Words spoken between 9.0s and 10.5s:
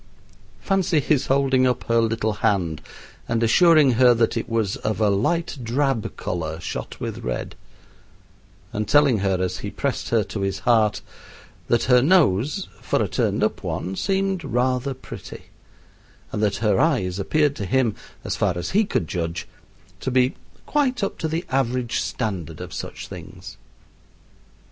her as he pressed her to